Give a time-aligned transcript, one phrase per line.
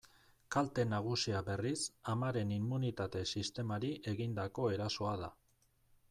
[0.53, 1.75] Kalte nagusia, berriz,
[2.13, 5.29] amaren immunitate-sistemari egindako erasoa da.